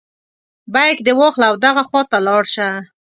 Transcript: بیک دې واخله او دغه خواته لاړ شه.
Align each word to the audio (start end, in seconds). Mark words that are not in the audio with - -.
بیک 0.73 0.97
دې 1.05 1.13
واخله 1.19 1.45
او 1.49 1.55
دغه 1.65 1.83
خواته 1.87 2.17
لاړ 2.27 2.43
شه. 2.53 2.67